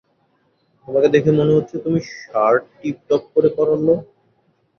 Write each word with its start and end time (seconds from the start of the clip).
তোমাকে 0.81 1.07
দেখে 1.15 1.31
মনে 1.39 1.55
হচ্ছে 1.57 1.75
তুমি 1.85 1.99
শার্ট 2.15 2.61
টিপটপ 2.79 3.21
করে 3.33 3.49
পরার 3.57 3.79
লোক। 3.87 3.99